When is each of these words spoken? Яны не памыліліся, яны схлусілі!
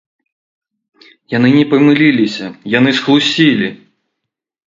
Яны 1.33 1.49
не 1.57 1.65
памыліліся, 1.73 2.45
яны 2.77 2.91
схлусілі! 3.01 3.69